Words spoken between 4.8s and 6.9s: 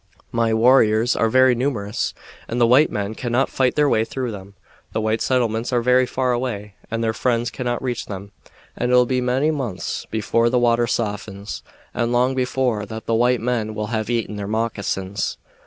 The white settlements are very far away,